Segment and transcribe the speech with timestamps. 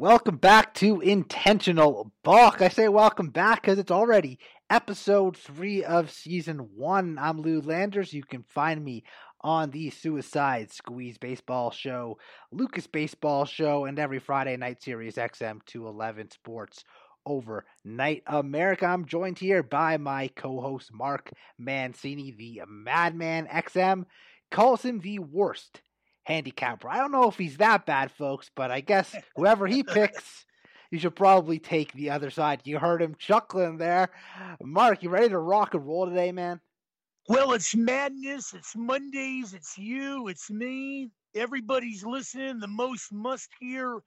[0.00, 2.62] Welcome back to Intentional Balk.
[2.62, 4.38] I say welcome back because it's already
[4.70, 7.18] episode three of season one.
[7.20, 8.12] I'm Lou Landers.
[8.12, 9.02] You can find me
[9.40, 12.16] on the Suicide Squeeze Baseball Show,
[12.52, 16.84] Lucas Baseball Show, and every Friday night Sirius XM 211 Sports
[17.26, 18.86] overnight America.
[18.86, 24.04] I'm joined here by my co-host Mark Mancini, the Madman XM,
[24.52, 25.80] calls him the worst
[26.28, 26.88] handicapper.
[26.88, 30.44] I don't know if he's that bad, folks, but I guess whoever he picks,
[30.90, 32.60] you should probably take the other side.
[32.64, 34.10] You heard him chuckling there.
[34.62, 36.60] Mark, you ready to rock and roll today, man?
[37.28, 38.52] Well, it's madness.
[38.54, 39.54] It's Mondays.
[39.54, 40.28] It's you.
[40.28, 41.08] It's me.
[41.34, 42.58] Everybody's listening.
[42.58, 44.00] The most must hear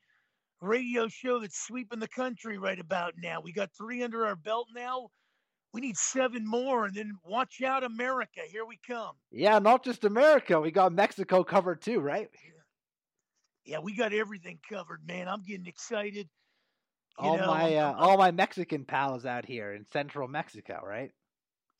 [0.61, 3.41] radio show that's sweeping the country right about now.
[3.41, 5.09] We got three under our belt now
[5.73, 8.41] we need seven more and then watch out america.
[8.49, 9.15] Here we come.
[9.31, 10.59] Yeah not just america.
[10.59, 12.29] We got mexico covered too right?
[12.33, 13.73] Yeah.
[13.73, 15.27] Yeah we got everything covered man.
[15.27, 16.27] I'm getting excited.
[17.19, 21.11] You all know, my uh, all my mexican pals out here in central mexico right?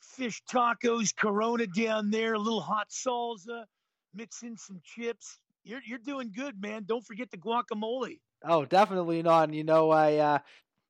[0.01, 3.65] Fish tacos corona down there a little hot salsa
[4.13, 5.39] mix in some chips.
[5.63, 6.85] You're, you're doing good man.
[6.87, 8.19] Don't forget the guacamole.
[8.43, 9.43] Oh definitely not.
[9.49, 10.39] And you know i uh,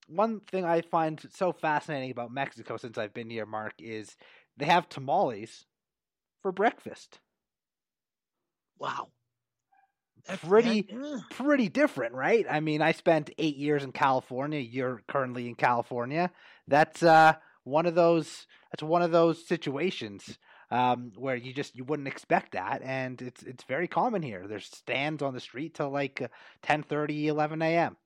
[0.08, 4.16] one thing I find so fascinating about Mexico since I've been here, Mark, is
[4.58, 5.66] they have tamales
[6.42, 7.20] for breakfast.
[8.80, 9.10] Wow.
[10.28, 10.88] That's pretty
[11.32, 12.46] pretty different, right?
[12.50, 14.60] I mean, I spent 8 years in California.
[14.60, 16.32] You're currently in California.
[16.68, 20.38] That's uh one of those that's one of those situations
[20.72, 24.48] um, where you just you wouldn't expect that and it's it's very common here.
[24.48, 26.30] There's stands on the street till like
[26.62, 27.98] 10, 30, 11 a.m.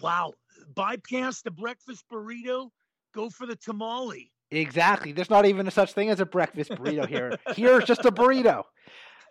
[0.00, 0.34] Wow,
[0.74, 2.70] bypass the breakfast burrito,
[3.14, 4.32] go for the tamale.
[4.50, 5.12] Exactly.
[5.12, 7.38] There's not even a such thing as a breakfast burrito here.
[7.54, 8.64] Here's just a burrito.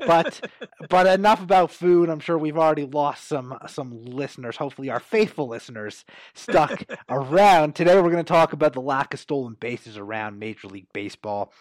[0.06, 0.48] But
[0.90, 2.10] but enough about food.
[2.10, 4.58] I'm sure we've already lost some some listeners.
[4.58, 6.06] Hopefully, our faithful listeners
[6.36, 7.76] stuck around.
[7.76, 11.52] Today, we're going to talk about the lack of stolen bases around Major League Baseball.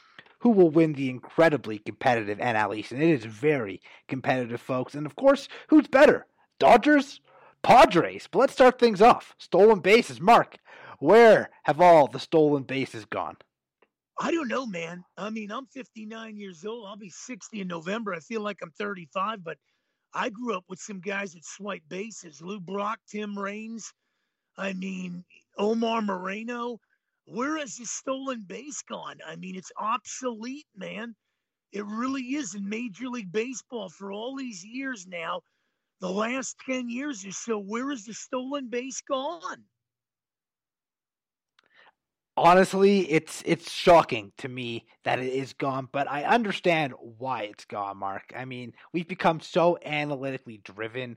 [0.40, 2.92] Who will win the incredibly competitive NL East?
[2.92, 4.94] And it is very competitive, folks.
[4.94, 6.26] And of course, who's better,
[6.58, 7.20] Dodgers
[7.66, 8.28] Padres.
[8.30, 9.34] But let's start things off.
[9.38, 10.20] Stolen bases.
[10.20, 10.56] Mark,
[11.00, 13.36] where have all the stolen bases gone?
[14.20, 15.04] I don't know, man.
[15.18, 16.86] I mean, I'm 59 years old.
[16.86, 18.14] I'll be 60 in November.
[18.14, 19.58] I feel like I'm 35, but
[20.14, 22.40] I grew up with some guys that swipe bases.
[22.40, 23.92] Lou Brock, Tim Raines.
[24.56, 25.24] I mean,
[25.58, 26.78] Omar Moreno.
[27.24, 29.18] Where has the stolen base gone?
[29.26, 31.16] I mean, it's obsolete, man.
[31.72, 35.42] It really is in Major League Baseball for all these years now
[36.00, 39.64] the last 10 years or so, where is the stolen base gone?
[42.38, 47.64] Honestly, it's it's shocking to me that it is gone, but I understand why it's
[47.64, 48.24] gone, Mark.
[48.36, 51.16] I mean, we've become so analytically driven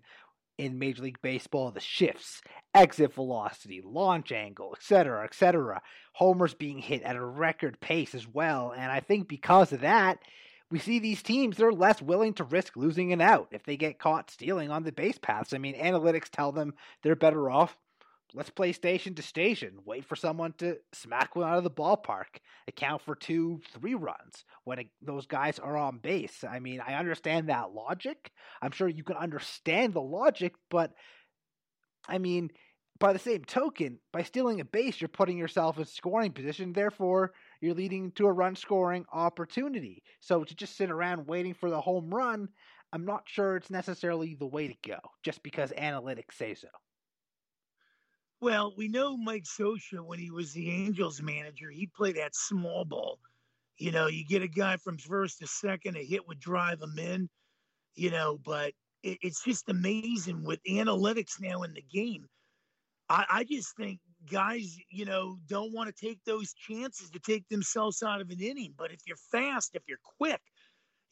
[0.58, 2.42] in Major League Baseball, the shifts,
[2.74, 5.82] exit velocity, launch angle, etc., etc.
[6.14, 10.20] Homers being hit at a record pace as well, and I think because of that,
[10.72, 14.00] we see these teams they're less willing to risk losing an out if they get
[14.00, 15.54] caught stealing on the base paths.
[15.54, 17.78] I mean, analytics tell them they're better off.
[18.36, 19.80] Let's play station to station.
[19.86, 22.38] Wait for someone to smack one out of the ballpark.
[22.68, 26.44] Account for two, three runs when it, those guys are on base.
[26.48, 28.32] I mean, I understand that logic.
[28.62, 30.94] I'm sure you can understand the logic, but
[32.08, 32.52] I mean,
[33.00, 36.74] by the same token, by stealing a base, you're putting yourself in scoring position.
[36.74, 37.32] Therefore,
[37.62, 40.04] you're leading to a run scoring opportunity.
[40.20, 42.50] So to just sit around waiting for the home run,
[42.92, 46.70] I'm not sure it's necessarily the way to go, just because analytics say so.
[48.42, 52.86] Well, we know Mike Scioscia when he was the Angels manager, he played that small
[52.86, 53.20] ball.
[53.78, 56.98] You know, you get a guy from first to second, a hit would drive him
[56.98, 57.30] in,
[57.96, 62.28] you know, but it, it's just amazing with analytics now in the game.
[63.10, 64.00] I, I just think
[64.32, 68.42] guys, you know, don't want to take those chances to take themselves out of an
[68.42, 68.74] inning.
[68.78, 70.42] But if you're fast, if you're quick,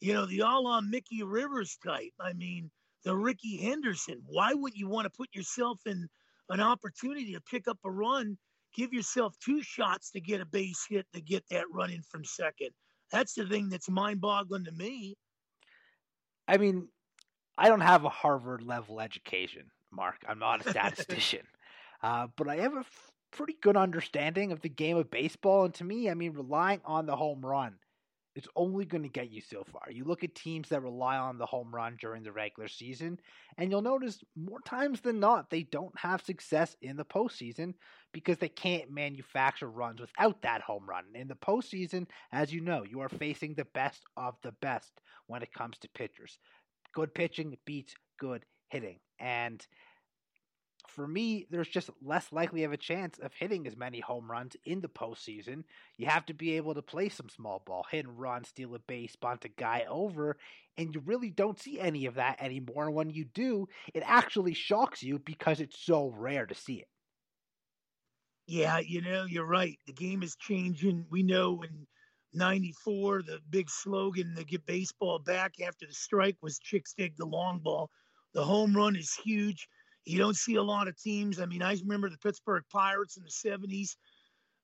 [0.00, 2.70] you know, the all on Mickey Rivers type, I mean,
[3.04, 6.08] the Rickey Henderson, why would you want to put yourself in
[6.50, 8.36] an opportunity to pick up a run,
[8.74, 12.24] give yourself two shots to get a base hit to get that run in from
[12.24, 12.70] second?
[13.10, 15.16] That's the thing that's mind boggling to me.
[16.46, 16.88] I mean,
[17.56, 20.16] I don't have a Harvard level education, Mark.
[20.28, 21.46] I'm not a statistician.
[22.02, 25.64] Uh, but I have a f- pretty good understanding of the game of baseball.
[25.64, 27.74] And to me, I mean, relying on the home run
[28.38, 29.82] is only going to get you so far.
[29.90, 33.18] You look at teams that rely on the home run during the regular season,
[33.56, 37.74] and you'll notice more times than not, they don't have success in the postseason
[38.12, 41.04] because they can't manufacture runs without that home run.
[41.14, 45.42] In the postseason, as you know, you are facing the best of the best when
[45.42, 46.38] it comes to pitchers.
[46.94, 49.00] Good pitching beats good hitting.
[49.18, 49.66] And
[50.98, 54.56] for me, there's just less likely of a chance of hitting as many home runs
[54.64, 55.62] in the postseason.
[55.96, 58.80] You have to be able to play some small ball, hit and run, steal a
[58.80, 60.36] base, bunt a guy over,
[60.76, 62.86] and you really don't see any of that anymore.
[62.86, 66.88] And when you do, it actually shocks you because it's so rare to see it.
[68.48, 69.78] Yeah, you know, you're right.
[69.86, 71.06] The game is changing.
[71.10, 71.86] We know in
[72.32, 77.26] 94, the big slogan to get baseball back after the strike was chicks dig the
[77.26, 77.88] long ball.
[78.34, 79.68] The home run is huge.
[80.08, 81.38] You don't see a lot of teams.
[81.38, 83.96] I mean, I remember the Pittsburgh Pirates in the 70s.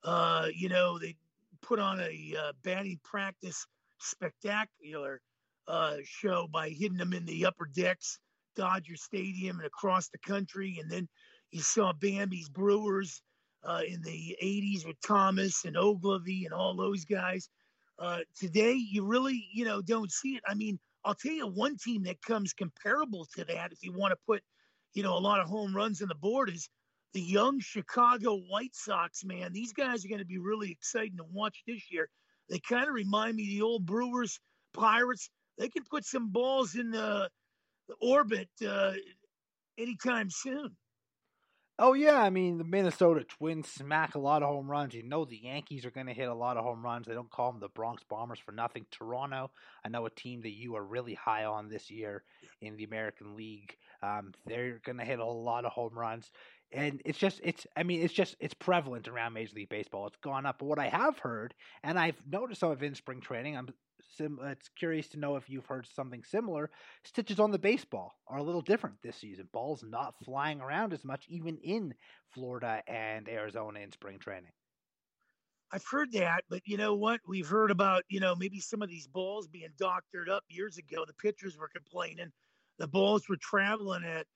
[0.02, 1.16] Uh, you know, they
[1.60, 3.66] put on a uh, batting practice
[4.00, 5.20] spectacular
[5.68, 8.18] uh, show by hitting them in the upper decks,
[8.56, 10.78] Dodger Stadium, and across the country.
[10.80, 11.08] And then
[11.50, 13.22] you saw Bambi's Brewers
[13.64, 17.50] uh, in the 80s with Thomas and Oglivie and all those guys.
[17.98, 20.42] Uh, today, you really, you know, don't see it.
[20.46, 24.12] I mean, I'll tell you one team that comes comparable to that, if you want
[24.12, 24.42] to put,
[24.94, 26.68] you know, a lot of home runs in the board, is
[27.12, 29.52] the young Chicago White Sox, man.
[29.52, 32.08] These guys are going to be really exciting to watch this year.
[32.48, 34.40] They kind of remind me of the old Brewers,
[34.72, 35.30] Pirates.
[35.58, 37.28] They can put some balls in the,
[37.88, 38.92] the orbit uh,
[39.78, 40.76] anytime soon.
[41.76, 44.94] Oh yeah, I mean the Minnesota Twins smack a lot of home runs.
[44.94, 47.06] You know the Yankees are going to hit a lot of home runs.
[47.06, 48.86] They don't call them the Bronx Bombers for nothing.
[48.92, 49.50] Toronto,
[49.84, 52.22] I know a team that you are really high on this year
[52.60, 53.76] in the American League.
[54.02, 56.30] Um, they're going to hit a lot of home runs,
[56.72, 60.06] and it's just it's I mean it's just it's prevalent around Major League Baseball.
[60.06, 60.58] It's gone up.
[60.58, 63.68] But what I have heard, and I've noticed some of in spring training, I'm
[64.16, 66.70] sim- uh, it's curious to know if you've heard something similar.
[67.04, 69.48] Stitches on the baseball are a little different this season.
[69.52, 71.94] Balls not flying around as much, even in
[72.32, 74.52] Florida and Arizona in spring training.
[75.72, 77.20] I've heard that, but you know what?
[77.26, 81.04] We've heard about, you know, maybe some of these balls being doctored up years ago.
[81.04, 82.32] The pitchers were complaining.
[82.78, 84.26] The balls were traveling at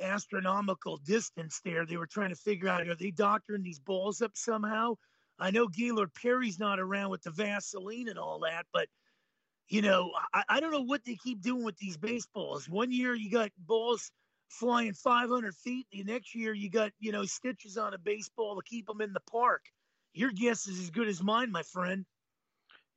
[0.00, 1.86] astronomical distance there.
[1.86, 4.96] They were trying to figure out are they doctoring these balls up somehow?
[5.38, 8.88] I know Gaylord Perry's not around with the Vaseline and all that, but
[9.68, 12.68] you know, I, I don't know what they keep doing with these baseballs.
[12.68, 14.10] One year you got balls
[14.48, 15.86] flying 500 feet.
[15.90, 19.12] The next year you got, you know, stitches on a baseball to keep them in
[19.12, 19.64] the park.
[20.14, 22.06] Your guess is as good as mine, my friend.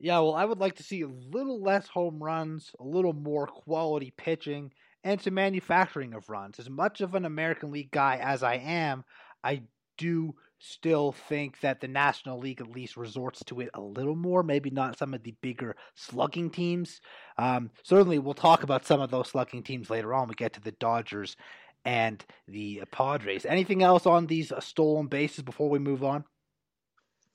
[0.00, 3.46] Yeah, well, I would like to see a little less home runs, a little more
[3.46, 4.72] quality pitching,
[5.04, 6.58] and some manufacturing of runs.
[6.58, 9.04] As much of an American League guy as I am,
[9.44, 9.62] I
[9.98, 14.42] do still think that the National League at least resorts to it a little more.
[14.42, 17.00] Maybe not some of the bigger slugging teams.
[17.36, 20.28] Um, certainly, we'll talk about some of those slugging teams later on.
[20.28, 21.36] We get to the Dodgers
[21.84, 23.44] and the Padres.
[23.44, 26.24] Anything else on these stolen bases before we move on?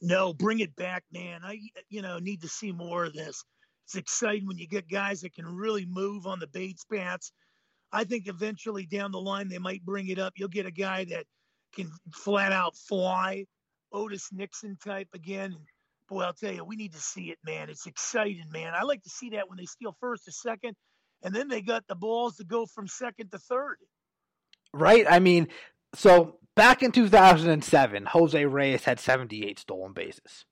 [0.01, 1.42] No, bring it back, man.
[1.44, 1.59] I
[1.89, 3.44] you know need to see more of this.
[3.86, 7.31] It's exciting when you get guys that can really move on the base paths.
[7.92, 10.33] I think eventually down the line they might bring it up.
[10.36, 11.25] You'll get a guy that
[11.74, 13.45] can flat out fly,
[13.92, 15.56] Otis Nixon type again.
[16.09, 17.69] Boy, I'll tell you, we need to see it, man.
[17.69, 18.74] It's exciting, man.
[18.75, 20.75] I like to see that when they steal first to second,
[21.24, 23.77] and then they got the balls to go from second to third.
[24.74, 25.06] Right.
[25.09, 25.47] I mean,
[25.95, 30.45] so back in 2007, Jose Reyes had 78 stolen bases.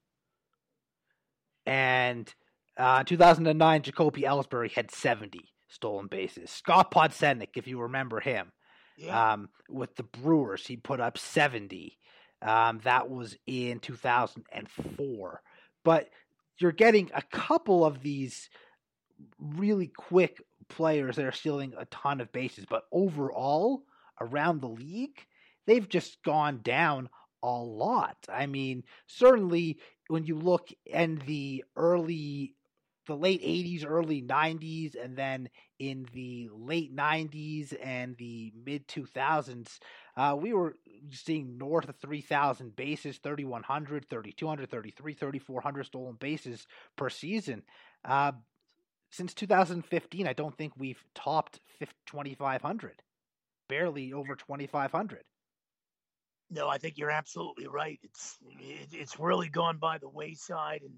[1.65, 2.33] And
[2.77, 6.49] uh, 2009, Jacoby Ellsbury had 70 stolen bases.
[6.49, 8.51] Scott Podsednik, if you remember him,
[8.97, 9.33] yeah.
[9.33, 11.97] Um, with the Brewers, he put up 70.
[12.41, 15.41] Um, that was in 2004.
[15.83, 16.09] But
[16.59, 18.49] you're getting a couple of these
[19.39, 22.65] really quick players that are stealing a ton of bases.
[22.69, 23.83] But overall,
[24.19, 25.25] around the league,
[25.67, 27.09] they've just gone down
[27.41, 28.17] a lot.
[28.29, 32.55] I mean, certainly when you look in the early
[33.05, 39.79] the late 80s, early 90s, and then in the late 90s and the mid 2000s,
[40.15, 40.75] uh, we were
[41.11, 46.65] seeing north of 3,000 bases, 3,100, 3,200, 33, 3,400 stolen bases
[46.95, 47.63] per season.
[48.05, 48.31] Uh,
[49.11, 51.59] since 2015, I don't think we've topped
[52.07, 53.01] 2,500,
[53.67, 55.23] barely over 2,500.
[56.53, 57.99] No, I think you're absolutely right.
[58.03, 58.37] It's
[58.91, 60.93] it's really gone by the wayside, and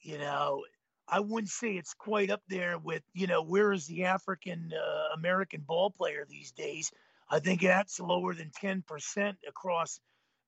[0.00, 0.64] you know
[1.08, 5.14] I wouldn't say it's quite up there with, you know, where is the African uh,
[5.14, 6.90] American ball player these days?
[7.28, 10.00] I think that's lower than 10% across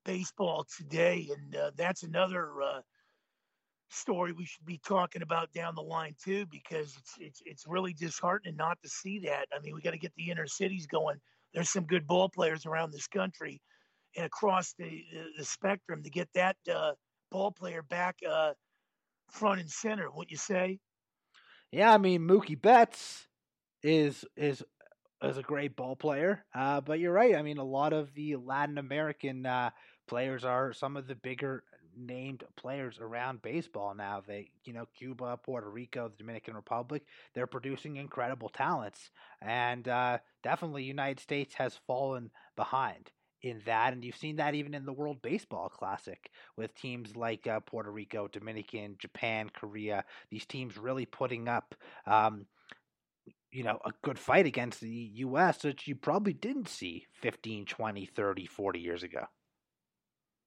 [0.05, 1.29] baseball today.
[1.37, 2.81] And uh, that's another uh,
[3.91, 7.93] story we should be talking about down the line, too, because it's, it's, it's really
[7.93, 9.49] disheartening not to see that.
[9.55, 11.19] I mean, we got to get the inner cities going.
[11.53, 13.61] There's some good ball players around this country
[14.17, 15.05] and across the,
[15.39, 16.93] the, spectrum to get that uh,
[17.31, 18.53] ball player back uh,
[19.31, 20.79] front and center, wouldn't you say?
[21.71, 23.27] Yeah, I mean Mookie Betts
[23.83, 24.63] is is
[25.23, 26.45] is a great ball player.
[26.55, 27.35] Uh, but you're right.
[27.35, 29.71] I mean, a lot of the Latin American uh,
[30.07, 31.65] players are some of the bigger
[31.97, 34.23] named players around baseball now.
[34.27, 37.05] They, you know, Cuba, Puerto Rico, the Dominican Republic,
[37.35, 39.11] they're producing incredible talents.
[39.41, 43.11] And uh, definitely, United States has fallen behind
[43.45, 47.47] in that, and you've seen that even in the World Baseball Classic with teams like
[47.47, 50.03] uh, Puerto Rico, Dominican, Japan, Korea.
[50.31, 51.75] These teams really putting up,
[52.07, 52.47] um,
[53.53, 58.07] you know, a good fight against the U.S., which you probably didn't see 15, 20,
[58.07, 59.27] 30, 40 years ago.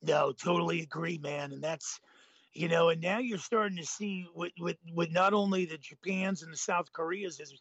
[0.01, 1.51] No, totally agree, man.
[1.51, 1.99] And that's,
[2.53, 6.41] you know, and now you're starting to see with with, with not only the Japans
[6.41, 7.53] and the South Koreas, as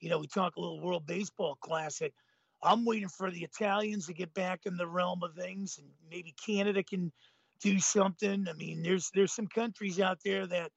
[0.00, 2.14] you know, we talk a little World Baseball Classic
[2.62, 6.34] I'm waiting for the Italians to get back in the realm of things, and maybe
[6.44, 7.12] Canada can
[7.60, 8.46] do something.
[8.48, 10.70] I mean, there's there's some countries out there that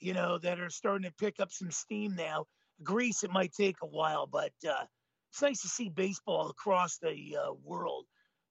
[0.00, 2.46] you know that are starting to pick up some steam now.
[2.82, 4.84] Greece, it might take a while, but uh,
[5.30, 8.06] it's nice to see baseball across the uh, world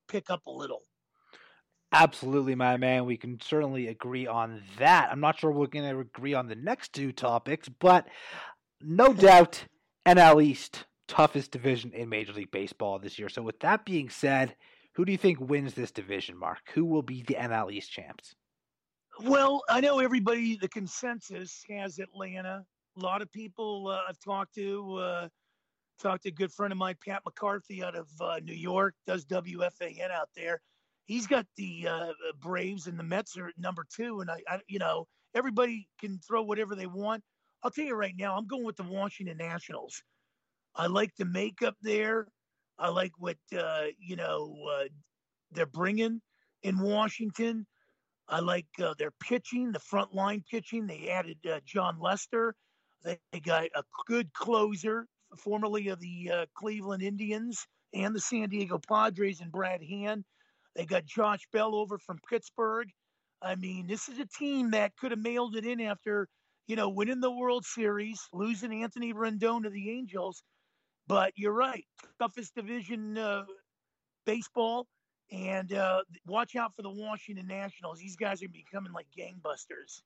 [0.08, 0.82] pick up a little.
[1.92, 3.06] Absolutely, my man.
[3.06, 5.08] We can certainly agree on that.
[5.10, 8.06] I'm not sure we're going to agree on the next two topics, but
[8.80, 9.64] no doubt
[10.06, 13.28] NL East toughest division in Major League Baseball this year.
[13.28, 14.56] So, with that being said,
[14.92, 16.60] who do you think wins this division, Mark?
[16.74, 18.34] Who will be the NL East champs?
[19.22, 22.64] Well, I know everybody, the consensus has Atlanta.
[22.98, 25.28] A lot of people uh, I've talked to, uh,
[26.00, 29.24] talked to a good friend of mine, Pat McCarthy out of uh, New York, does
[29.26, 30.60] WFAN out there.
[31.06, 34.20] He's got the uh, Braves and the Mets are number two.
[34.20, 37.22] And I, I, you know, everybody can throw whatever they want.
[37.62, 40.02] I'll tell you right now, I'm going with the Washington Nationals.
[40.76, 42.28] I like the makeup there.
[42.78, 44.84] I like what uh, you know uh,
[45.52, 46.20] they're bringing
[46.62, 47.66] in Washington.
[48.28, 50.86] I like uh, their pitching, the front line pitching.
[50.86, 52.54] They added uh, Jon Lester.
[53.04, 55.06] They, they, got a good closer,
[55.38, 57.64] formerly of the uh, Cleveland Indians
[57.94, 60.24] and the San Diego Padres, and Brad Hand.
[60.74, 62.88] They got Josh Bell over from Pittsburgh.
[63.40, 66.28] I mean, this is a team that could have mailed it in after,
[66.66, 70.42] you know, winning the World Series, losing Anthony Rendon to the Angels,
[71.08, 71.84] but you're right,
[72.18, 73.44] toughest division uh,
[74.24, 74.86] baseball,
[75.30, 77.98] and uh, watch out for the Washington Nationals.
[77.98, 80.02] These guys are becoming like gangbusters.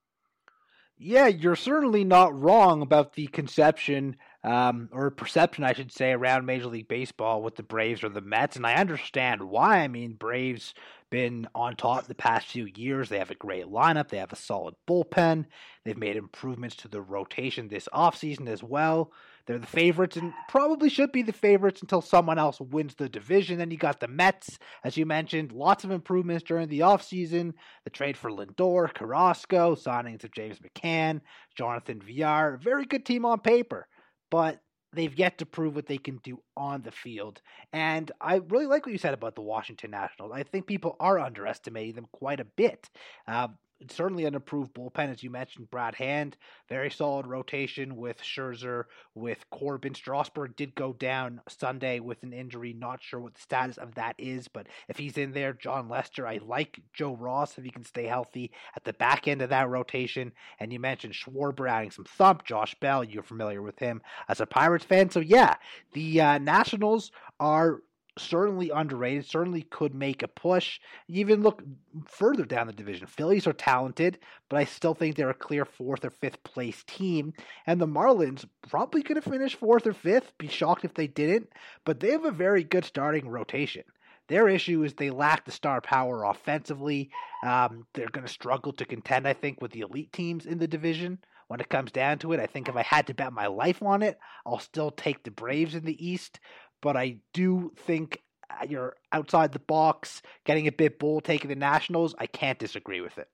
[1.03, 6.45] Yeah, you're certainly not wrong about the conception um, or perception, I should say, around
[6.45, 9.79] Major League Baseball with the Braves or the Mets, and I understand why.
[9.79, 10.75] I mean, Braves
[11.09, 13.09] been on top the past few years.
[13.09, 14.11] They have a great lineup.
[14.11, 15.47] They have a solid bullpen.
[15.87, 19.11] They've made improvements to the rotation this offseason as well.
[19.51, 23.59] They're the favorites and probably should be the favorites until someone else wins the division.
[23.59, 27.55] Then you got the Mets, as you mentioned, lots of improvements during the offseason.
[27.83, 31.21] The trade for Lindor, Carrasco, signings of James McCann,
[31.59, 32.61] Jonathan Villar.
[32.63, 33.89] Very good team on paper,
[34.31, 34.61] but
[34.93, 37.43] they've yet to prove what they can do on the field.
[37.73, 40.31] And I really like what you said about the Washington Nationals.
[40.33, 42.89] I think people are underestimating them quite a bit.
[43.27, 43.49] Uh,
[43.89, 45.71] certainly an improved bullpen, as you mentioned.
[45.71, 46.37] Brad Hand,
[46.69, 48.85] very solid rotation with Scherzer,
[49.15, 49.95] with Corbin.
[49.95, 52.73] Strasburg did go down Sunday with an injury.
[52.73, 56.27] Not sure what the status of that is, but if he's in there, Jon Lester.
[56.27, 59.69] I like Joe Ross if he can stay healthy at the back end of that
[59.69, 60.33] rotation.
[60.59, 62.45] And you mentioned Schwarber adding some thump.
[62.45, 65.11] Josh Bell, you're familiar with him as a Pirates fan.
[65.11, 65.57] So yeah,
[65.93, 67.81] the uh, Nationals are
[68.21, 70.81] certainly underrated, certainly could make a push.
[71.09, 71.63] Even look
[72.07, 73.07] further down the division.
[73.07, 77.33] Phillies are talented, but I still think they're a clear fourth or fifth place team.
[77.67, 80.37] And the Marlins probably could have finished fourth or fifth.
[80.39, 81.51] Be shocked if they didn't,
[81.85, 83.85] but they have a very good starting rotation.
[84.29, 87.11] Their issue is they lack the star power offensively.
[87.43, 90.69] Um, they're going to struggle to contend, I think, with the elite teams in the
[90.69, 92.39] division when it comes down to it.
[92.39, 95.33] I think if I had to bet my life on it, I'll still take the
[95.33, 96.39] Braves in the East
[96.81, 101.57] but I do think uh, you're outside the box, getting a bit bold, taking the
[101.57, 102.15] Nationals.
[102.19, 103.29] I can't disagree with it.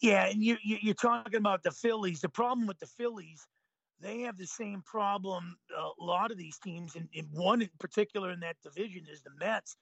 [0.00, 2.20] Yeah, and you, you are talking about the Phillies.
[2.20, 3.46] The problem with the Phillies,
[4.00, 5.56] they have the same problem.
[5.76, 9.22] Uh, a lot of these teams, and, and, one in particular in that division is
[9.22, 9.76] the Mets.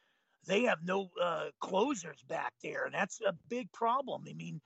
[0.47, 4.25] They have no uh, closers back there, and that's a big problem.
[4.29, 4.61] I mean,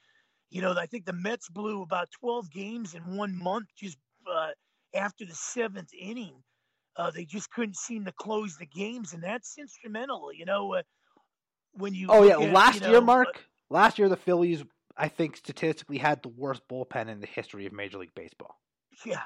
[0.50, 3.96] you know, I think the Mets blew about 12 games in one month just
[4.30, 4.50] uh,
[4.94, 6.42] after the seventh inning.
[6.96, 10.32] Uh, they just couldn't seem to close the games, and that's instrumental.
[10.32, 10.82] You know, uh,
[11.72, 14.64] when you oh yeah, at, last you know, year, Mark, uh, last year the Phillies,
[14.96, 18.58] I think statistically had the worst bullpen in the history of Major League Baseball.
[19.06, 19.22] Yeah,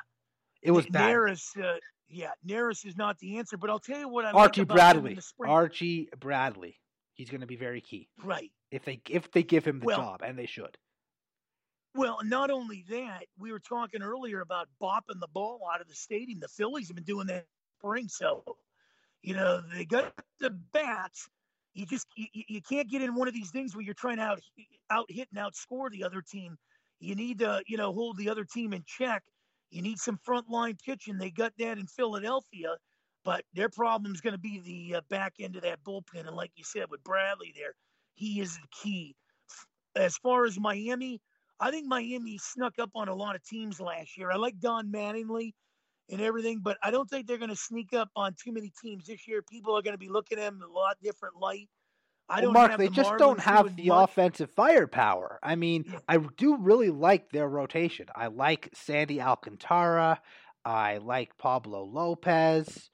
[0.62, 1.14] it was bad.
[1.14, 1.78] Neris, uh,
[2.08, 4.40] yeah, Neris is not the answer, but I'll tell you what I think.
[4.40, 6.76] Archie like Bradley, Archie Bradley,
[7.14, 8.08] he's going to be very key.
[8.22, 8.50] Right.
[8.70, 10.76] If they if they give him the well, job, and they should.
[11.96, 15.94] Well, not only that, we were talking earlier about bopping the ball out of the
[15.94, 16.40] stadium.
[16.40, 17.46] The Phillies have been doing that
[17.84, 18.08] spring.
[18.08, 18.42] So,
[19.22, 21.28] you know, they got the bats.
[21.74, 24.22] You just you, you can't get in one of these things where you're trying to
[24.22, 24.40] out
[24.90, 26.56] out hit and outscore the other team.
[27.00, 29.22] You need to you know hold the other team in check.
[29.70, 31.18] You need some front line pitching.
[31.18, 32.76] They got that in Philadelphia,
[33.24, 36.26] but their problem is going to be the uh, back end of that bullpen.
[36.26, 37.74] And like you said, with Bradley there,
[38.14, 39.16] he is the key.
[39.96, 41.20] As far as Miami,
[41.58, 44.30] I think Miami snuck up on a lot of teams last year.
[44.30, 45.54] I like Don Mattingly
[46.10, 49.06] and everything, but I don't think they're going to sneak up on too many teams
[49.06, 49.42] this year.
[49.42, 51.68] People are going to be looking at them a lot different light.
[52.28, 54.10] I don't well, Mark, they the just Marlins don't have the much.
[54.10, 55.38] offensive firepower.
[55.42, 55.98] I mean, yeah.
[56.08, 58.06] I do really like their rotation.
[58.14, 60.20] I like Sandy Alcantara.
[60.64, 62.90] I like Pablo Lopez.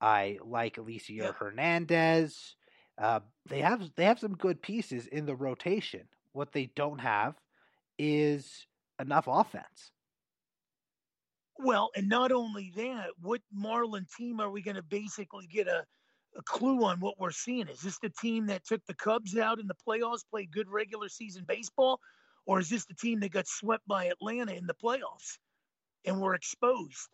[0.00, 1.32] I like Elieser yeah.
[1.32, 2.56] Hernandez.
[3.00, 6.02] Uh, they have they have some good pieces in the rotation.
[6.32, 7.34] What they don't have
[7.98, 8.66] is
[9.00, 9.92] enough offense.
[11.58, 15.84] Well, and not only that, what Marlin team are we going to basically get a,
[16.36, 17.68] a clue on what we're seeing?
[17.68, 21.08] Is this the team that took the Cubs out in the playoffs, played good regular
[21.08, 22.00] season baseball,
[22.46, 25.38] or is this the team that got swept by Atlanta in the playoffs
[26.04, 27.08] and were exposed?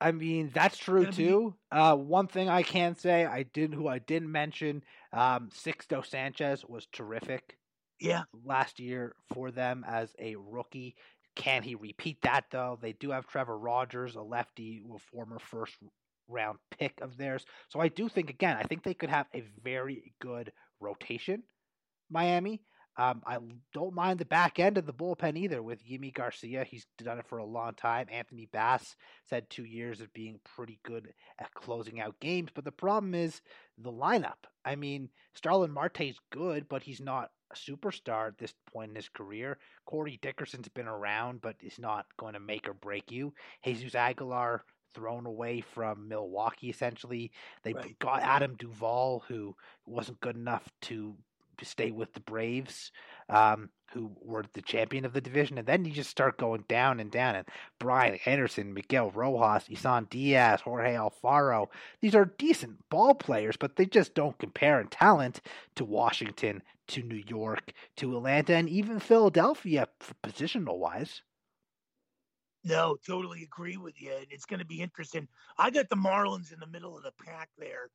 [0.00, 1.54] I mean, that's true too.
[1.72, 6.64] Uh, one thing I can say, I didn't who I didn't mention, um, Sixto Sanchez
[6.64, 7.57] was terrific.
[8.00, 10.94] Yeah, last year for them as a rookie.
[11.34, 12.78] Can he repeat that though?
[12.80, 15.76] They do have Trevor Rogers, a lefty, a former first
[16.28, 17.44] round pick of theirs.
[17.68, 21.42] So I do think again, I think they could have a very good rotation.
[22.10, 22.62] Miami.
[22.96, 23.38] Um, I
[23.72, 26.64] don't mind the back end of the bullpen either with Yimi Garcia.
[26.64, 28.08] He's done it for a long time.
[28.10, 28.96] Anthony Bass
[29.30, 32.50] said two years of being pretty good at closing out games.
[32.52, 33.40] But the problem is
[33.76, 34.46] the lineup.
[34.64, 39.08] I mean, Starling Marte's good, but he's not a superstar at this point in his
[39.08, 39.58] career.
[39.86, 43.32] Corey Dickerson's been around, but is not going to make or break you.
[43.64, 47.30] Jesus Aguilar thrown away from Milwaukee essentially.
[47.62, 47.98] They right.
[47.98, 49.54] got Adam Duvall who
[49.86, 51.14] wasn't good enough to
[51.64, 52.92] stay with the Braves,
[53.28, 57.00] um, who were the champion of the division, and then you just start going down
[57.00, 57.36] and down.
[57.36, 61.68] And Brian Anderson, Miguel Rojas, Isan Diaz, Jorge Alfaro,
[62.00, 65.40] these are decent ball players, but they just don't compare in talent
[65.76, 69.88] to Washington, to New York, to Atlanta, and even Philadelphia,
[70.22, 71.22] positional wise.
[72.64, 74.12] No, totally agree with you.
[74.30, 75.28] It's going to be interesting.
[75.56, 77.90] I got the Marlins in the middle of the pack there,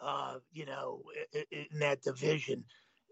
[0.00, 1.02] uh, you know,
[1.50, 2.64] in that division.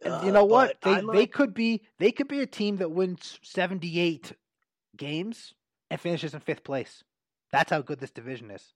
[0.02, 0.80] And uh, you know what?
[0.82, 1.16] They like...
[1.16, 4.32] they could be they could be a team that wins 78
[4.96, 5.54] games
[5.90, 7.04] and finishes in fifth place.
[7.52, 8.74] That's how good this division is.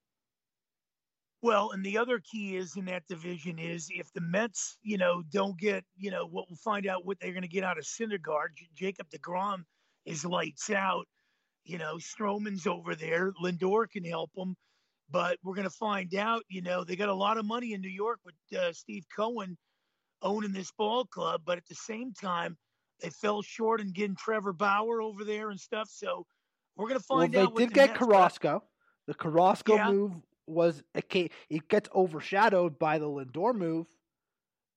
[1.43, 5.23] Well, and the other key is in that division is if the Mets, you know,
[5.31, 7.85] don't get, you know, what we'll find out what they're going to get out of
[7.85, 8.55] Syndergaard.
[8.57, 9.65] J- Jacob DeGrom
[10.07, 11.07] is lights out.
[11.67, 13.33] You know, Stroman's over there.
[13.43, 14.57] Lindor can help them,
[15.11, 16.45] but we're going to find out.
[16.49, 19.59] You know, they got a lot of money in New York with uh, Steve Cohen
[20.23, 22.57] owning this ball club, but at the same time,
[23.01, 25.89] they fell short in getting Trevor Bauer over there and stuff.
[25.91, 26.27] So
[26.77, 27.55] we're going to find well, out.
[27.55, 28.63] They did get Carrasco.
[29.07, 29.91] The Carrasco yeah.
[29.91, 30.13] move
[30.47, 31.03] was a
[31.51, 33.87] it gets overshadowed by the Lindor move,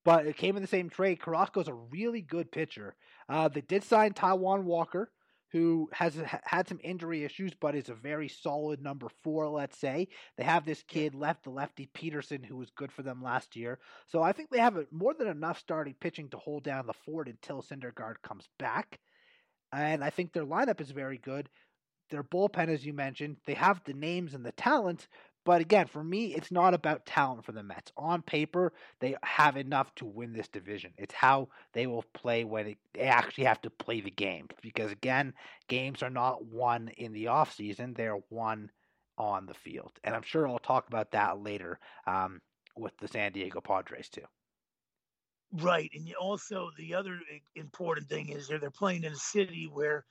[0.06, 1.22] but it came in the same trade.
[1.22, 2.96] Carrasco's a really good pitcher.
[3.30, 5.12] Uh, they did sign Taijuan Walker,
[5.52, 10.08] who has had some injury issues, but is a very solid number four, let's say.
[10.38, 13.80] They have this kid left, the lefty Peterson, who was good for them last year.
[14.08, 17.30] So I think they have more than enough starting pitching to hold down the fort
[17.30, 19.00] until Syndergaard comes back.
[19.72, 21.50] And I think their lineup is very good.
[22.10, 25.08] Their bullpen, as you mentioned, they have the names and the talent,
[25.48, 27.94] but again, for me, it's not about talent for the Mets.
[27.96, 30.92] On paper, they have enough to win this division.
[30.98, 34.50] It's how they will play when it, they actually have to play the game.
[34.62, 35.34] Because again,
[35.70, 38.70] games are not won in the off season; they're won
[39.18, 39.94] on the field.
[40.04, 42.42] And I'm sure I'll talk about that later um,
[42.76, 44.26] with the San Diego Padres too.
[45.54, 47.22] Right, and also the other
[47.56, 50.04] important thing is they're playing in a city where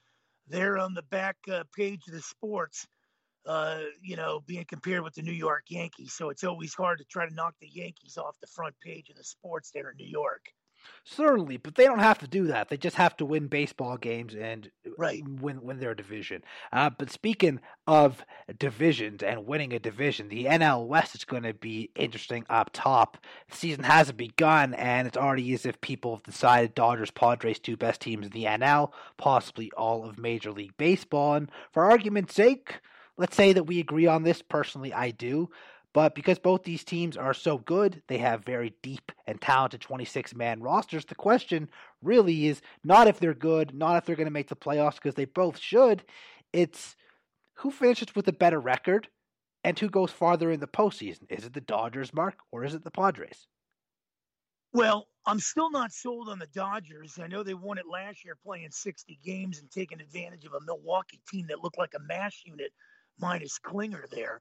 [0.48, 2.86] they're on the back uh, page of the sports
[3.46, 6.12] uh, you know, being compared with the New York Yankees.
[6.12, 9.16] So it's always hard to try to knock the Yankees off the front page of
[9.16, 10.52] the sports there in New York.
[11.04, 12.68] Certainly, but they don't have to do that.
[12.68, 15.22] They just have to win baseball games and right.
[15.26, 16.42] win win their division.
[16.72, 18.24] Uh, but speaking of
[18.58, 23.18] divisions and winning a division, the NL West is going to be interesting up top.
[23.48, 27.76] The season hasn't begun, and it's already as if people have decided Dodgers, Padres, two
[27.76, 31.34] best teams in the NL, possibly all of Major League Baseball.
[31.34, 32.80] And for argument's sake,
[33.16, 34.42] let's say that we agree on this.
[34.42, 35.50] Personally, I do.
[35.92, 40.34] But because both these teams are so good, they have very deep and talented 26
[40.34, 41.06] man rosters.
[41.06, 41.70] The question
[42.02, 45.14] really is not if they're good, not if they're going to make the playoffs, because
[45.14, 46.04] they both should.
[46.52, 46.96] It's
[47.54, 49.08] who finishes with a better record
[49.64, 51.22] and who goes farther in the postseason?
[51.30, 53.46] Is it the Dodgers, Mark, or is it the Padres?
[54.74, 57.18] Well, I'm still not sold on the Dodgers.
[57.18, 60.60] I know they won it last year playing 60 games and taking advantage of a
[60.60, 62.70] Milwaukee team that looked like a mash unit
[63.18, 64.40] minus Klinger there.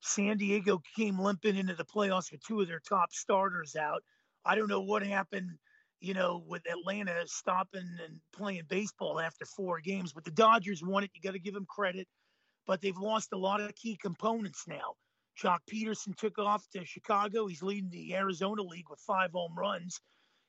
[0.00, 4.02] San Diego came limping into the playoffs with two of their top starters out.
[4.44, 5.50] I don't know what happened,
[6.00, 11.04] you know, with Atlanta stopping and playing baseball after four games, but the Dodgers won
[11.04, 11.10] it.
[11.14, 12.06] You got to give them credit,
[12.66, 14.94] but they've lost a lot of key components now.
[15.42, 17.46] Joc Pederson took off to Chicago.
[17.46, 20.00] He's leading the Arizona League with five home runs.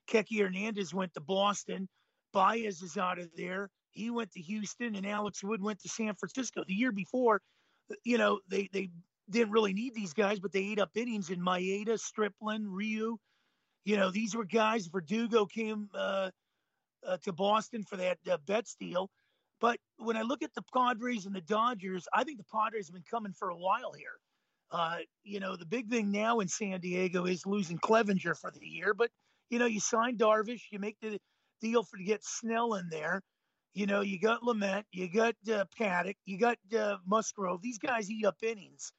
[0.10, 1.90] Kike Hernandez went to Boston.
[2.34, 3.70] Baez is out of there.
[3.92, 6.64] He went to Houston, and Alex Wood went to San Francisco.
[6.66, 7.42] The year before,
[8.04, 8.90] you know, they they
[9.30, 13.18] didn't really need these guys, but they ate up innings in Maeda, Stripling, Ryu.
[13.86, 14.88] You know, these were guys.
[14.88, 16.32] Verdugo came uh,
[17.06, 19.10] uh, to Boston for that uh, Betts deal.
[19.60, 22.94] But when I look at the Padres and the Dodgers, I think the Padres have
[22.94, 24.20] been coming for a while here.
[24.70, 28.66] Uh, you know, the big thing now in San Diego is losing Clevinger for the
[28.66, 29.10] year, but
[29.50, 31.20] you know, you sign Darvish, you make the
[31.62, 33.22] deal for to get Snell in there.
[33.78, 37.62] You know, you got Lamet, you got uh, Paddack, you got uh, Musgrove.
[37.62, 38.92] These guys eat up innings.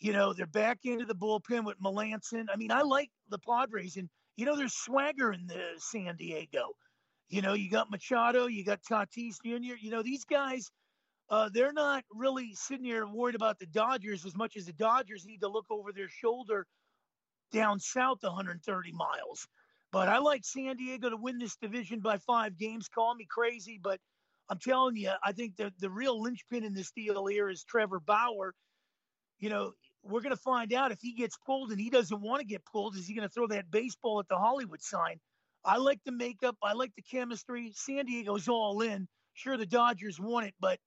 [0.00, 2.46] You know, they're back into the bullpen with Melancon.
[2.52, 6.70] I mean, I like the Padres, and you know, there's swagger in the San Diego.
[7.28, 9.76] You know, you got Machado, you got Tatis Jr.
[9.80, 10.68] You know, these guys
[11.30, 15.26] uh, they're not really sitting here worried about the Dodgers as much as the Dodgers
[15.26, 16.66] need to look over their shoulder
[17.52, 19.46] down south 130 miles.
[19.90, 22.88] But I like San Diego to win this division by five games.
[22.88, 24.00] Call me crazy, but
[24.50, 28.00] I'm telling you, I think the, the real linchpin in this deal here is Trevor
[28.00, 28.54] Bauer.
[29.38, 29.72] You know,
[30.02, 32.64] we're going to find out if he gets pulled and he doesn't want to get
[32.64, 32.96] pulled.
[32.96, 35.20] Is he going to throw that baseball at the Hollywood sign?
[35.64, 36.56] I like the makeup.
[36.62, 37.72] I like the chemistry.
[37.74, 39.08] San Diego's all in.
[39.34, 40.78] Sure, the Dodgers won it, but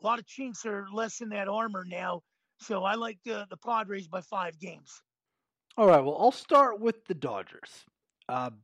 [0.00, 2.22] a lot of chinks are less in that armor now.
[2.58, 5.02] So I like the, the Padres by five games.
[5.76, 6.02] All right.
[6.02, 7.84] Well, I'll start with the Dodgers.
[8.28, 8.58] Um,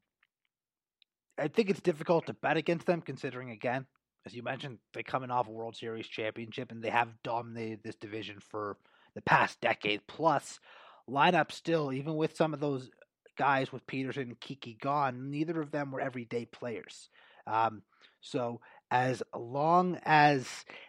[1.38, 3.86] I think it's difficult to bet against them, considering again,
[4.26, 7.96] as you mentioned, they're coming off a World Series championship and they have dominated this
[7.96, 8.76] division for
[9.14, 10.60] the past decade plus.
[11.08, 12.90] Lineup still, even with some of those
[13.38, 17.08] guys with Pederson and Kike gone, neither of them were everyday players.
[17.46, 17.82] Um,
[18.20, 20.46] so as long as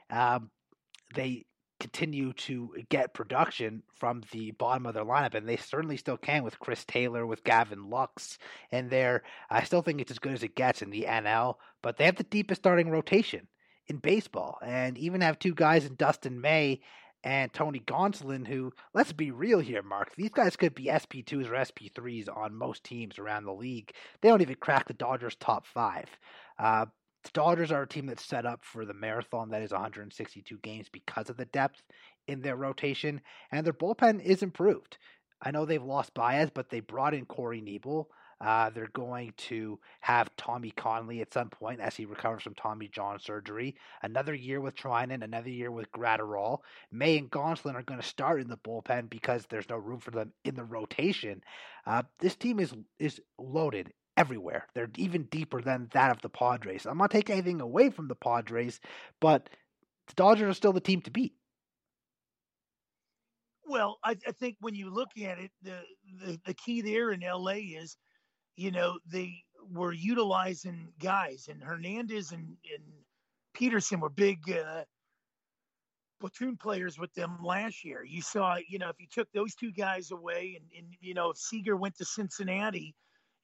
[0.09, 0.51] um,
[1.15, 1.45] they
[1.81, 6.43] continue to get production from the bottom of their lineup, and they certainly still can
[6.43, 8.37] with Chris Taylor, with Gavin Lux,
[8.71, 9.23] and there.
[9.49, 12.17] I still think it's as good as it gets in the NL, but they have
[12.17, 13.47] the deepest starting rotation
[13.87, 16.81] in baseball, and even have two guys in Dustin May
[17.23, 21.53] and Tony Gonsolin, who, let's be real here, Mark, these guys could be SP2s or
[21.53, 23.91] SP3s on most teams around the league.
[24.21, 26.05] They don't even crack the Dodgers' top five.
[26.57, 26.85] Uh,
[27.23, 30.87] the Dodgers are a team that's set up for the marathon that is 162 games
[30.91, 31.81] because of the depth
[32.27, 34.97] in their rotation, and their bullpen is improved.
[35.41, 38.05] I know they've lost Baez, but they brought in Corey Knebel.
[38.39, 42.87] Uh, they're going to have Tommy Kahnle at some point as he recovers from Tommy
[42.87, 43.75] John surgery.
[44.01, 46.59] Another year with Treinen, another year with Graterol.
[46.91, 50.09] May and Gonsolin are going to start in the bullpen because there's no room for
[50.09, 51.43] them in the rotation.
[51.85, 54.67] Uh, this team is is loaded everywhere.
[54.75, 56.85] They're even deeper than that of the Padres.
[56.85, 58.79] I'm not taking anything away from the Padres,
[59.19, 59.49] but
[60.07, 61.33] the Dodgers are still the team to beat.
[63.65, 65.79] Well, I, I think when you look at it, the,
[66.23, 67.97] the, the key there in LA is,
[68.55, 69.33] you know, they
[69.71, 72.83] were utilizing guys, and Hernandez and, and
[73.57, 74.83] Pederson were big uh,
[76.19, 78.03] platoon players with them last year.
[78.03, 81.31] You saw, you know, if you took those two guys away, and, and you know,
[81.31, 82.93] if Seager went to Cincinnati,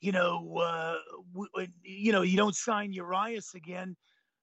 [0.02, 0.96] you know, uh,
[1.34, 3.96] w- you know, you don't sign Urias again.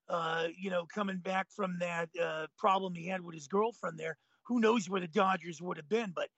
[0.07, 4.15] Uh, you know, coming back from that uh, problem he had with his girlfriend there,
[4.45, 6.11] who knows where the Dodgers would have been?
[6.15, 6.29] But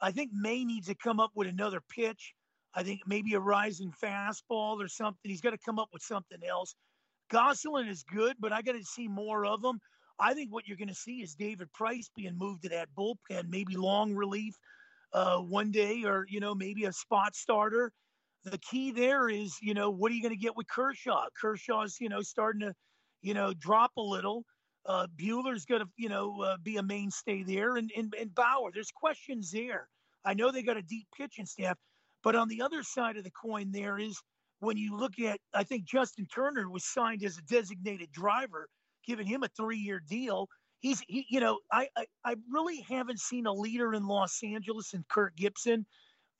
[0.00, 2.34] I think May needs to come up with another pitch.
[2.74, 5.30] I think maybe a rising fastball or something.
[5.30, 6.74] He's got to come up with something else.
[7.30, 9.80] Gonsolin is good, but I got to see more of him.
[10.18, 13.48] I think what you're going to see is David Price being moved to that bullpen,
[13.48, 14.54] maybe long relief
[15.12, 17.92] uh, one day, or you know maybe a spot starter
[18.44, 21.26] the key there is, you know, what are you going to get with Kershaw?
[21.40, 22.74] Kershaw's, you know, starting to,
[23.22, 24.44] you know, drop a little.
[24.86, 28.70] Uh, Buehler's going to, you know, uh, be a mainstay there, and, and and Bauer.
[28.72, 29.88] There's questions there.
[30.24, 31.76] I know they got a deep pitching staff,
[32.22, 34.18] but on the other side of the coin, there is
[34.60, 38.68] when you look at, I think Justin Turner was signed as a designated driver,
[39.06, 40.48] giving him a three-year deal.
[40.80, 44.94] He's, he, you know, I, I, I really haven't seen a leader in Los Angeles
[44.94, 45.86] and Kirk Gibson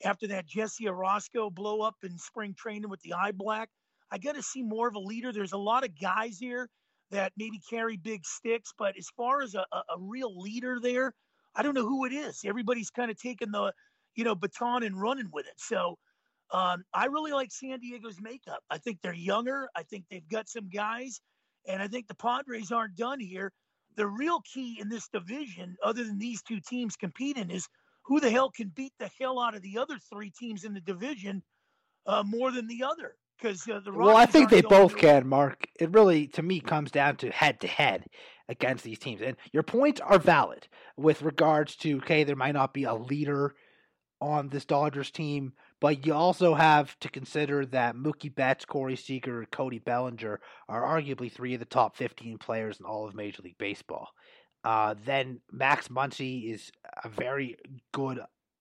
[0.03, 3.69] after that Jesse Orosco blow up in spring training with the eye black.
[4.11, 5.31] I got to see more of a leader.
[5.31, 6.69] There's a lot of guys here
[7.11, 8.73] that maybe carry big sticks.
[8.77, 11.13] But as far as a, a, a real leader there,
[11.55, 12.41] I don't know who it is.
[12.45, 13.73] Everybody's kind of taking the,
[14.15, 15.53] you know, baton and running with it.
[15.57, 15.97] So
[16.51, 18.59] um, I really like San Diego's makeup.
[18.69, 19.69] I think they're younger.
[19.75, 21.21] I think they've got some guys,
[21.67, 23.51] and I think the Padres aren't done here.
[23.95, 27.67] The real key in this division, other than these two teams competing, is
[28.03, 30.81] who the hell can beat the hell out of the other three teams in the
[30.81, 31.43] division
[32.05, 33.15] uh, more than the other.
[33.37, 35.65] Because uh, the Rockies well, I think they both can, Mark.
[35.79, 38.05] It really, to me, comes down to head to head
[38.47, 42.73] against these teams, and your points are valid with regards to okay, there might not
[42.73, 43.55] be a leader
[44.21, 49.45] on this Dodgers team, but you also have to consider that Mookie Betts, Corey Seager,
[49.51, 53.57] Cody Bellinger are arguably three of the top 15 players in all of Major League
[53.57, 54.09] Baseball.
[54.63, 56.71] Uh, then Max Muncy is
[57.03, 57.57] a very
[57.91, 58.19] good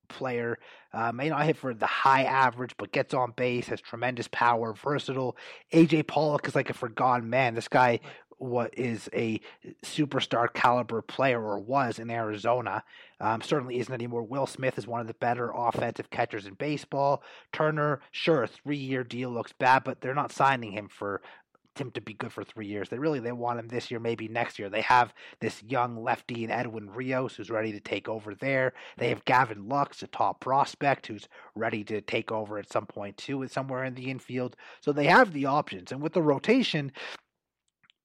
[0.09, 0.59] player.
[0.93, 4.75] Uh, may not hit for the high average, but gets on base, has tremendous power,
[4.75, 5.37] versatile.
[5.73, 7.55] AJ Pollock is like a forgotten man.
[7.55, 8.01] This guy
[8.41, 9.39] what is a
[9.85, 12.83] superstar caliber player or was in Arizona.
[13.21, 14.23] Um, certainly isn't anymore.
[14.23, 17.23] Will Smith is one of the better offensive catchers in baseball.
[17.53, 21.21] Turner, sure, a three year deal looks bad, but they're not signing him for
[21.81, 22.89] him to be good for three years.
[22.89, 24.69] They really they want him this year, maybe next year.
[24.69, 28.73] They have this young lefty in Edwin Rios who's ready to take over there.
[28.99, 33.17] They have Gavin Lux, a top prospect who's ready to take over at some point
[33.17, 34.57] too, somewhere in the infield.
[34.81, 36.93] So they have the options, and with the rotation,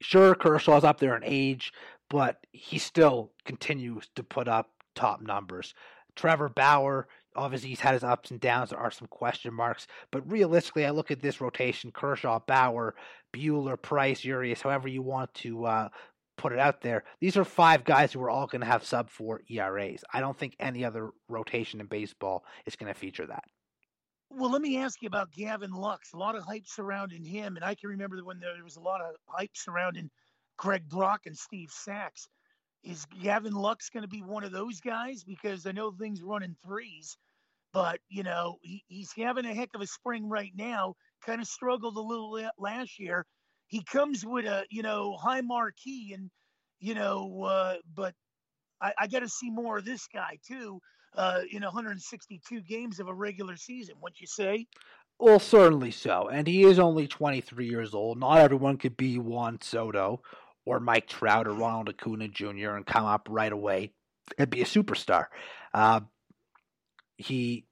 [0.02, 1.72] Sure, Kershaw's up there in age,
[2.10, 5.74] but he still continues to put up top numbers.
[6.16, 8.70] Trevor Bauer, obviously he's had his ups and downs.
[8.70, 12.96] There are some question marks, but realistically, I look at this rotation: Kershaw, Bauer,
[13.34, 15.90] Buehler, Price, Urias, however you want to uh,
[16.38, 17.04] put it out there.
[17.20, 20.04] These are five guys who are all going to have sub four ERAs.
[20.14, 23.44] I don't think any other rotation in baseball is going to feature that.
[24.30, 26.14] Well, let me ask you about Gavin Lux.
[26.14, 29.02] A lot of hype surrounding him, and I can remember when there was a lot
[29.02, 30.10] of hype surrounding
[30.58, 32.28] Greg Brock and Steve Sax.
[32.86, 35.24] Is Gavin Lux going to be one of those guys?
[35.24, 37.18] Because I know things run in threes,
[37.74, 40.96] but you know he, he's having a heck of a spring right now.
[41.26, 43.26] Kind of struggled a little last year.
[43.68, 46.30] He comes with a you know high marquee, and
[46.80, 48.14] you know, uh, but
[48.82, 50.80] I, I got to see more of this guy too
[51.16, 54.68] uh, in 162 games of a regular season, wouldn't you say?
[55.18, 56.28] Well, certainly so.
[56.28, 58.20] And he is only 23 years old.
[58.20, 60.22] Not everyone could be Juan Soto
[60.66, 62.72] or Mike Trout or Ronald Acuna Jr.
[62.72, 63.92] and come up right away
[64.38, 65.28] and be a superstar.
[65.74, 66.02] Uh,
[67.18, 67.66] he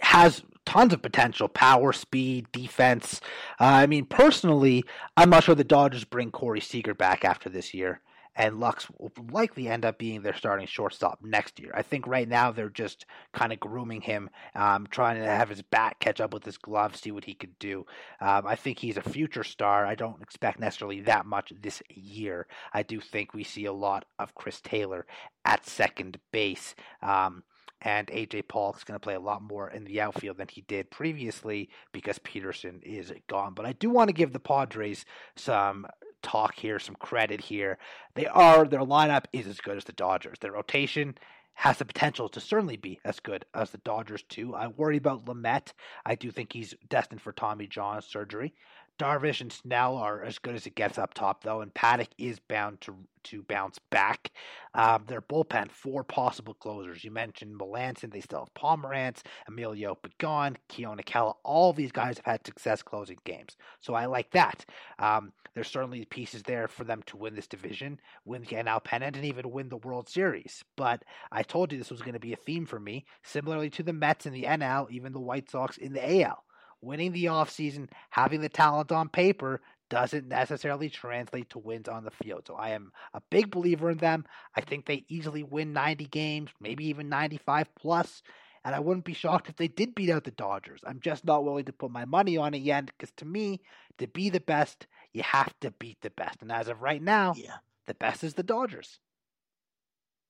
[0.00, 3.20] has tons of potential power, speed, defense.
[3.60, 4.84] Uh, I mean, personally,
[5.16, 8.00] I'm not sure the Dodgers bring Corey Seager back after this year
[8.38, 11.72] and Lux will likely end up being their starting shortstop next year.
[11.74, 15.60] I think right now they're just kind of grooming him, um, trying to have his
[15.60, 17.84] bat catch up with his glove, see what he could do.
[18.20, 19.84] Um, I think he's a future star.
[19.84, 22.46] I don't expect necessarily that much this year.
[22.72, 25.04] I do think we see a lot of Chris Taylor
[25.44, 26.76] at second base.
[27.02, 27.42] Um,
[27.80, 30.90] and AJ Pollock's going to play a lot more in the outfield than he did
[30.90, 33.54] previously because Pederson is gone.
[33.54, 35.04] But I do want to give the Padres
[35.36, 35.86] some
[36.22, 37.78] talk here, some credit here.
[38.14, 40.38] They are their lineup is as good as the Dodgers.
[40.40, 41.16] Their rotation
[41.54, 44.54] has the potential to certainly be as good as the Dodgers too.
[44.54, 45.72] I worry about Lamet.
[46.06, 48.54] I do think he's destined for Tommy John surgery.
[48.98, 52.40] Darvish and Snell are as good as it gets up top, though, and Paddack is
[52.40, 54.30] bound to to bounce back.
[54.74, 57.04] Um, their bullpen, four possible closers.
[57.04, 58.10] You mentioned Melancon.
[58.10, 61.34] They still have Pomeranz, Emilio Pagan, Keone Kela.
[61.44, 64.64] All these guys have had success closing games, so I like that.
[64.98, 69.16] Um, there's certainly pieces there for them to win this division, win the NL pennant,
[69.16, 70.64] and even win the World Series.
[70.76, 73.82] But I told you this was going to be a theme for me, similarly to
[73.82, 76.44] the Mets in the NL, even the White Sox in the AL
[76.80, 79.60] winning the offseason, having the talent on paper
[79.90, 82.44] doesn't necessarily translate to wins on the field.
[82.46, 84.26] So I am a big believer in them.
[84.54, 88.22] I think they easily win 90 games, maybe even 95 plus,
[88.64, 90.80] and I wouldn't be shocked if they did beat out the Dodgers.
[90.86, 93.60] I'm just not willing to put my money on it yet because to me,
[93.98, 96.42] to be the best, you have to beat the best.
[96.42, 97.56] And as of right now, yeah.
[97.86, 99.00] the best is the Dodgers.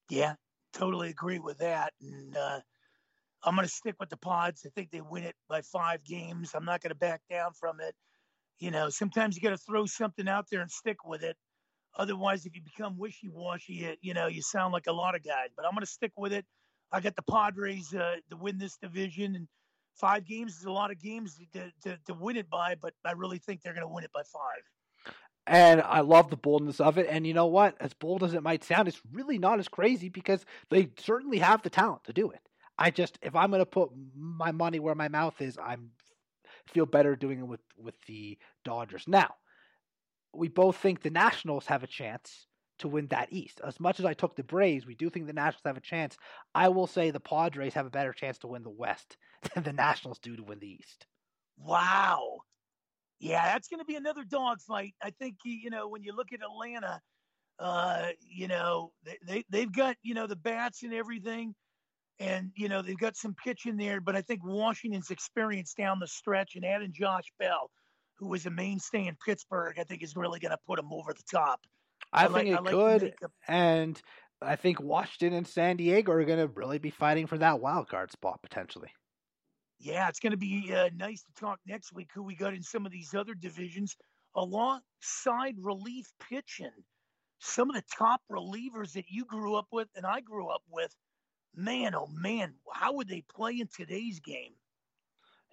[0.08, 0.34] Yeah,
[0.72, 1.92] totally agree with that.
[2.00, 2.61] And uh,
[3.48, 4.66] I'm going to stick with the pods.
[4.66, 6.52] I think they win it by five games.
[6.54, 7.94] I'm not going to back down from it.
[8.58, 11.37] You know, sometimes you got to throw something out there and stick with it.
[11.96, 15.48] Otherwise, if you become wishy washy, you know, you sound like a lot of guys.
[15.56, 16.44] But I'm going to stick with it.
[16.92, 19.48] I got the Padres uh, to win this division, and
[19.96, 22.74] five games is a lot of games to, to, to win it by.
[22.80, 25.14] But I really think they're going to win it by five.
[25.46, 27.06] And I love the boldness of it.
[27.08, 27.74] And you know what?
[27.80, 31.62] As bold as it might sound, it's really not as crazy because they certainly have
[31.62, 32.47] the talent to do it.
[32.78, 35.90] I just if I'm going to put my money where my mouth is, I'm
[36.68, 39.04] feel better doing it with with the Dodgers.
[39.06, 39.34] Now,
[40.32, 42.46] we both think the Nationals have a chance
[42.78, 43.60] to win that East.
[43.64, 46.16] As much as I took the Braves, we do think the Nationals have a chance.
[46.54, 49.16] I will say the Padres have a better chance to win the West
[49.54, 51.06] than the Nationals do to win the East.
[51.58, 52.40] Wow.
[53.20, 54.94] Yeah, that's going to be another dogfight.
[55.02, 57.00] I think you know when you look at Atlanta,
[57.58, 61.54] uh, you know they, they they've got you know the bats and everything,
[62.20, 64.00] and you know they've got some pitch in there.
[64.00, 67.70] But I think Washington's experience down the stretch and adding Josh Bell,
[68.18, 71.12] who was a mainstay in Pittsburgh, I think is really going to put them over
[71.12, 71.61] the top.
[72.12, 73.14] I, I think like, it I like could,
[73.46, 74.02] and
[74.40, 77.88] I think Washington and San Diego are going to really be fighting for that wild
[77.88, 78.90] card spot potentially.
[79.81, 82.62] Yeah, it's going to be uh, nice to talk next week who we got in
[82.62, 83.96] some of these other divisions
[84.35, 86.70] alongside relief pitching.
[87.40, 90.92] Some of the top relievers that you grew up with and I grew up with,
[91.54, 94.52] man, oh man, how would they play in today's game?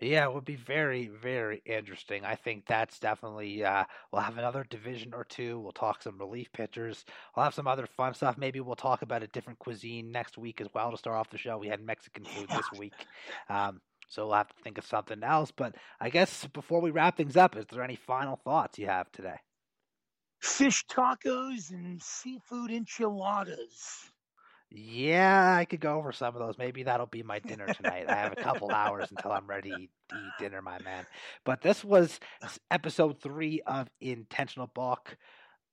[0.01, 2.25] Yeah, it would be very, very interesting.
[2.25, 3.63] I think that's definitely.
[3.63, 5.57] Uh, we'll have another division or two.
[5.59, 7.05] We'll talk some relief pitchers.
[7.35, 8.37] We'll have some other fun stuff.
[8.37, 11.37] Maybe we'll talk about a different cuisine next week as well to start off the
[11.37, 11.57] show.
[11.57, 12.57] We had Mexican food yeah.
[12.57, 12.93] this week,
[13.49, 13.79] um,
[14.09, 15.51] so we'll have to think of something else.
[15.51, 19.09] But I guess before we wrap things up, is there any final thoughts you have
[19.13, 19.37] today?
[20.41, 24.11] Fish tacos and seafood enchiladas.
[24.71, 26.57] Yeah, I could go over some of those.
[26.57, 28.09] Maybe that'll be my dinner tonight.
[28.09, 29.89] I have a couple hours until I'm ready to eat,
[30.39, 31.05] dinner, my man.
[31.45, 32.19] But this was
[32.71, 35.17] episode three of Intentional Balk.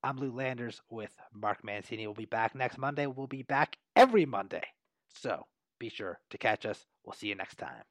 [0.03, 2.07] I'm Lou Landers with Mark Mancini.
[2.07, 3.07] We'll be back next Monday.
[3.07, 4.63] We'll be back every Monday.
[5.15, 5.47] So
[5.79, 6.85] be sure to catch us.
[7.03, 7.83] We'll see you next time.